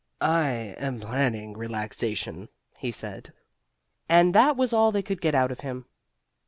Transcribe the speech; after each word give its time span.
"I 0.19 0.73
am 0.79 0.99
planning 0.99 1.55
relaxation," 1.55 2.49
he 2.75 2.89
said, 2.89 3.33
and 4.09 4.33
that 4.33 4.57
was 4.57 4.73
all 4.73 4.91
they 4.91 5.03
could 5.03 5.21
get 5.21 5.35
out 5.35 5.51
of 5.51 5.59
him. 5.59 5.85